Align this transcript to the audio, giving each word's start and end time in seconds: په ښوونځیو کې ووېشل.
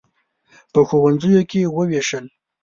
په 0.73 0.79
ښوونځیو 0.87 1.41
کې 1.49 1.61
ووېشل. 1.75 2.25